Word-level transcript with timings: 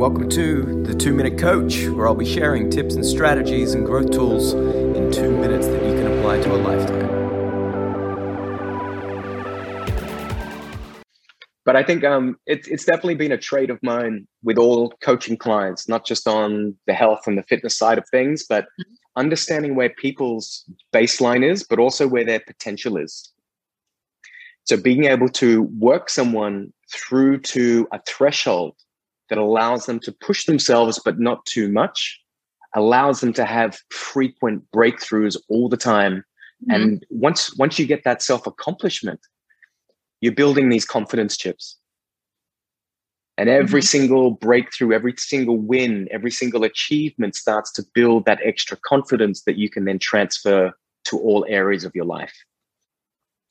welcome 0.00 0.30
to 0.30 0.82
the 0.84 0.94
Two 0.94 1.12
Minute 1.12 1.38
Coach, 1.38 1.86
where 1.88 2.08
I'll 2.08 2.14
be 2.14 2.24
sharing 2.24 2.70
tips 2.70 2.94
and 2.94 3.04
strategies 3.04 3.74
and 3.74 3.84
growth 3.84 4.10
tools 4.10 4.54
in 4.54 5.12
two 5.12 5.30
minutes 5.30 5.66
that 5.66 5.84
you 5.84 5.92
can 5.92 6.06
apply 6.06 6.40
to 6.40 6.54
a 6.54 6.56
lifetime. 6.56 7.06
But 11.66 11.76
I 11.76 11.82
think 11.82 12.02
um, 12.02 12.38
it, 12.46 12.66
it's 12.66 12.86
definitely 12.86 13.16
been 13.16 13.30
a 13.30 13.36
trait 13.36 13.68
of 13.68 13.78
mine 13.82 14.26
with 14.42 14.56
all 14.56 14.94
coaching 15.02 15.36
clients, 15.36 15.86
not 15.86 16.06
just 16.06 16.26
on 16.26 16.74
the 16.86 16.94
health 16.94 17.26
and 17.26 17.36
the 17.36 17.42
fitness 17.42 17.76
side 17.76 17.98
of 17.98 18.08
things, 18.10 18.46
but 18.48 18.68
understanding 19.16 19.74
where 19.74 19.90
people's 19.90 20.64
baseline 20.94 21.44
is, 21.44 21.62
but 21.62 21.78
also 21.78 22.08
where 22.08 22.24
their 22.24 22.40
potential 22.40 22.96
is. 22.96 23.30
So 24.64 24.78
being 24.78 25.04
able 25.04 25.28
to 25.28 25.64
work 25.78 26.08
someone 26.08 26.72
through 26.90 27.40
to 27.40 27.86
a 27.92 28.00
threshold 28.08 28.76
that 29.30 29.38
allows 29.38 29.86
them 29.86 29.98
to 30.00 30.12
push 30.12 30.44
themselves, 30.44 31.00
but 31.02 31.18
not 31.18 31.44
too 31.46 31.70
much, 31.70 32.20
allows 32.74 33.20
them 33.20 33.32
to 33.32 33.44
have 33.44 33.78
frequent 33.90 34.62
breakthroughs 34.74 35.36
all 35.48 35.68
the 35.68 35.76
time. 35.76 36.24
Mm-hmm. 36.68 36.74
And 36.74 37.06
once 37.08 37.56
once 37.56 37.78
you 37.78 37.86
get 37.86 38.04
that 38.04 38.22
self 38.22 38.46
accomplishment, 38.46 39.20
you're 40.20 40.34
building 40.34 40.68
these 40.68 40.84
confidence 40.84 41.36
chips. 41.36 41.78
And 43.38 43.48
every 43.48 43.80
mm-hmm. 43.80 43.86
single 43.86 44.30
breakthrough, 44.32 44.92
every 44.92 45.14
single 45.16 45.56
win, 45.56 46.08
every 46.10 46.30
single 46.30 46.64
achievement 46.64 47.34
starts 47.34 47.72
to 47.72 47.84
build 47.94 48.26
that 48.26 48.40
extra 48.44 48.76
confidence 48.84 49.44
that 49.44 49.56
you 49.56 49.70
can 49.70 49.86
then 49.86 49.98
transfer 49.98 50.72
to 51.04 51.18
all 51.18 51.46
areas 51.48 51.84
of 51.84 51.94
your 51.94 52.04
life. 52.04 52.34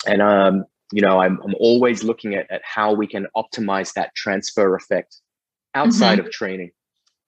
And 0.06 0.22
um, 0.22 0.66
you 0.92 1.02
know, 1.02 1.20
I'm 1.22 1.40
I'm 1.44 1.56
always 1.60 2.04
looking 2.04 2.36
at, 2.36 2.50
at 2.52 2.62
how 2.64 2.94
we 2.94 3.08
can 3.08 3.28
optimize 3.36 3.94
that 3.94 4.14
transfer 4.16 4.76
effect 4.76 5.18
outside 5.76 6.18
mm-hmm. 6.18 6.28
of 6.28 6.32
training 6.32 6.72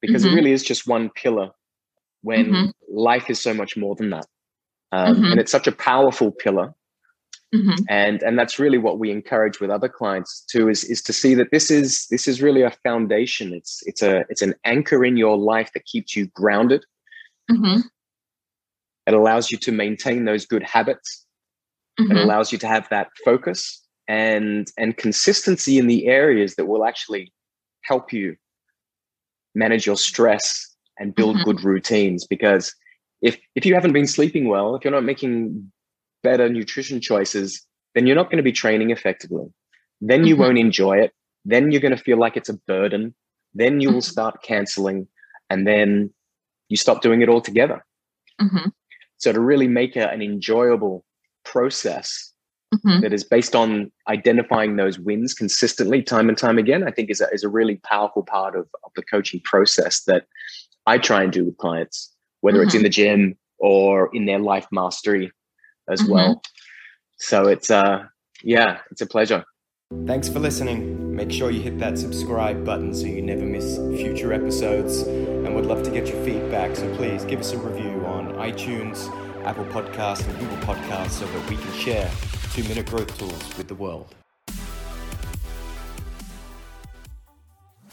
because 0.02 0.24
mm-hmm. 0.24 0.34
it 0.34 0.36
really 0.36 0.52
is 0.52 0.64
just 0.64 0.88
one 0.88 1.10
pillar 1.10 1.50
when 2.22 2.46
mm-hmm. 2.46 2.70
life 2.90 3.30
is 3.30 3.42
so 3.42 3.54
much 3.54 3.78
more 3.78 3.96
than 3.96 4.10
that 4.10 4.26
um, 4.92 5.16
mm-hmm. 5.16 5.26
and 5.26 5.40
it's 5.40 5.52
such 5.52 5.68
a 5.68 5.72
powerful 5.72 6.32
pillar 6.32 6.74
mm-hmm. 7.54 7.76
and 7.90 8.22
and 8.24 8.38
that's 8.38 8.60
really 8.60 8.78
what 8.78 9.00
we 9.00 9.12
encourage 9.12 9.60
with 9.60 9.70
other 9.70 9.90
clients 9.90 10.44
too 10.50 10.70
is 10.70 10.84
is 10.84 11.02
to 11.02 11.14
see 11.14 11.34
that 11.34 11.52
this 11.52 11.72
is 11.72 12.08
this 12.10 12.28
is 12.28 12.42
really 12.42 12.62
a 12.62 12.72
foundation 12.84 13.54
it's 13.54 13.82
it's 13.86 14.02
a 14.02 14.24
it's 14.30 14.42
an 14.42 14.54
anchor 14.66 15.04
in 15.04 15.18
your 15.18 15.38
life 15.38 15.72
that 15.74 15.86
keeps 15.86 16.16
you 16.16 16.28
grounded 16.28 16.84
mm-hmm. 17.50 17.82
it 19.08 19.14
allows 19.14 19.52
you 19.52 19.58
to 19.58 19.72
maintain 19.72 20.26
those 20.26 20.46
good 20.46 20.64
habits 20.64 21.26
it 22.10 22.18
allows 22.18 22.52
you 22.52 22.58
to 22.58 22.68
have 22.68 22.88
that 22.90 23.10
focus 23.24 23.86
and 24.08 24.72
and 24.78 24.98
consistency 24.98 25.78
in 25.78 25.88
the 25.88 26.08
areas 26.08 26.56
that 26.56 26.66
will 26.66 26.86
actually 26.86 27.32
help 27.84 28.14
you 28.14 28.36
manage 29.56 29.86
your 29.86 29.98
stress 29.98 30.76
and 30.98 31.16
build 31.16 31.36
mm-hmm. 31.36 31.46
good 31.46 31.64
routines 31.64 32.26
because 32.26 32.76
if 33.22 33.38
if 33.56 33.66
you 33.66 33.74
haven't 33.74 33.94
been 33.94 34.08
sleeping 34.08 34.48
well 34.48 34.76
if 34.76 34.84
you're 34.84 34.94
not 34.94 35.04
making 35.04 35.72
better 36.24 36.50
nutrition 36.50 37.02
choices 37.02 37.66
then 37.96 38.06
you're 38.06 38.16
not 38.16 38.30
going 38.30 38.38
to 38.38 38.44
be 38.44 38.52
training 38.52 38.92
effectively 38.92 39.46
then 40.00 40.26
you 40.26 40.36
mm-hmm. 40.36 40.44
won't 40.44 40.58
enjoy 40.58 40.98
it 40.98 41.14
then 41.44 41.72
you're 41.72 41.82
going 41.82 41.96
to 41.96 42.04
feel 42.04 42.18
like 42.18 42.38
it's 42.38 42.50
a 42.50 42.58
burden 42.68 43.14
then 43.54 43.80
you 43.82 43.90
will 43.90 44.00
mm-hmm. 44.00 44.12
start 44.12 44.44
canceling 44.44 45.08
and 45.50 45.68
then 45.68 46.12
you 46.70 46.78
stop 46.78 47.02
doing 47.02 47.22
it 47.22 47.30
altogether 47.30 47.84
mm-hmm. 48.40 48.70
so 49.18 49.32
to 49.32 49.40
really 49.40 49.68
make 49.68 49.96
a, 49.96 50.10
an 50.10 50.22
enjoyable 50.22 51.04
process 51.44 52.31
mm-hmm. 52.74 53.02
that 53.02 53.14
is 53.14 53.24
based 53.24 53.56
on 53.56 53.92
identifying 54.08 54.76
those 54.76 55.00
wins 55.00 55.34
consistently 55.34 56.02
time 56.02 56.30
and 56.30 56.38
time 56.38 56.58
again, 56.58 56.88
I 56.88 56.92
think 56.92 57.10
is 57.10 57.22
a, 57.22 57.28
is 57.32 57.44
a 57.44 57.50
really 57.50 57.76
powerful 57.78 58.24
part 58.24 58.56
of, 58.56 58.68
of 58.84 58.92
the 58.96 59.04
coaching 59.04 59.42
process 59.44 60.04
that 60.04 60.26
I 60.86 60.98
try 60.98 61.24
and 61.24 61.32
do 61.32 61.46
with 61.46 61.58
clients, 61.58 62.14
whether 62.42 62.60
mm-hmm. 62.60 62.66
it's 62.68 62.76
in 62.76 62.80
mm-hmm. 62.80 62.84
the 62.84 62.90
gym 62.90 63.38
or 63.60 64.10
in 64.14 64.26
their 64.26 64.40
life 64.40 64.68
mastery 64.72 65.32
as 65.90 66.02
mm-hmm. 66.02 66.12
well. 66.12 66.42
So 67.18 67.48
it's 67.48 67.70
uh 67.70 68.06
yeah, 68.44 68.80
it's 68.90 69.02
a 69.02 69.06
pleasure. 69.06 69.46
Thanks 70.08 70.30
for 70.30 70.40
listening. 70.40 71.16
Make 71.16 71.32
sure 71.32 71.52
you 71.52 71.62
hit 71.62 71.78
that 71.80 72.00
subscribe 72.00 72.66
button 72.66 72.96
so 72.96 73.06
you 73.06 73.22
never 73.22 73.44
miss 73.44 73.76
future 74.02 74.34
episodes. 74.34 75.02
And 75.02 75.54
we'd 75.54 75.66
love 75.66 75.84
to 75.84 75.92
get 75.92 76.08
your 76.08 76.24
feedback, 76.24 76.76
so 76.76 76.96
please 76.96 77.26
give 77.26 77.42
us 77.42 77.52
a 77.52 77.58
review 77.58 78.04
on 78.06 78.34
iTunes, 78.36 79.06
Apple 79.46 79.66
Podcasts, 79.66 80.26
and 80.28 80.40
Google 80.40 80.58
Podcasts 80.60 81.12
so 81.12 81.26
that 81.28 81.50
we 81.50 81.58
can 81.58 81.74
share 81.74 82.10
two 82.54 82.64
minute 82.64 82.86
growth 82.86 83.18
tools 83.18 83.58
with 83.58 83.70
the 83.70 83.76
world. 83.76 84.14